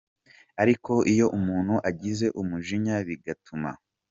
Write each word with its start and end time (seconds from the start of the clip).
Ariko 0.61 0.93
iyo 1.13 1.25
umuntu 1.37 1.75
agize 1.89 2.25
umujinya 2.41 2.95
bigatuma. 3.07 3.71